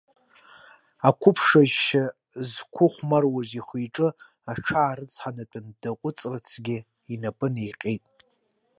Ақәыԥшра-шьа 1.09 2.03
зқәыхәмаруаз 2.49 3.49
ихы-иҿы 3.59 4.07
аҽаарыцҳанатәын, 4.51 5.65
даҟәыҵрацгьы 5.81 6.77
инапы 7.13 7.47
неиҟьеит. 7.53 8.05